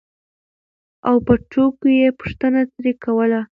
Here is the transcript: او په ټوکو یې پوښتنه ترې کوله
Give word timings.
او 1.07 1.15
په 1.25 1.33
ټوکو 1.49 1.87
یې 1.99 2.09
پوښتنه 2.19 2.61
ترې 2.73 2.93
کوله 3.03 3.41